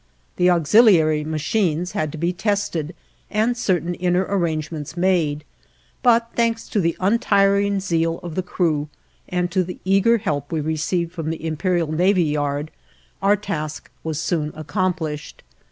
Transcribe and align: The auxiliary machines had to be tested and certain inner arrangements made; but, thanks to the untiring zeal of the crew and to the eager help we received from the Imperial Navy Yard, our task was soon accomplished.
The 0.37 0.49
auxiliary 0.49 1.23
machines 1.23 1.91
had 1.91 2.11
to 2.11 2.17
be 2.17 2.33
tested 2.33 2.95
and 3.29 3.55
certain 3.55 3.93
inner 3.93 4.25
arrangements 4.27 4.97
made; 4.97 5.43
but, 6.01 6.31
thanks 6.35 6.67
to 6.69 6.79
the 6.79 6.97
untiring 6.99 7.79
zeal 7.79 8.17
of 8.23 8.33
the 8.33 8.41
crew 8.41 8.89
and 9.29 9.51
to 9.51 9.63
the 9.63 9.77
eager 9.85 10.17
help 10.17 10.51
we 10.51 10.59
received 10.59 11.11
from 11.11 11.29
the 11.29 11.45
Imperial 11.45 11.91
Navy 11.91 12.23
Yard, 12.23 12.71
our 13.21 13.35
task 13.35 13.91
was 14.03 14.19
soon 14.19 14.51
accomplished. 14.55 15.43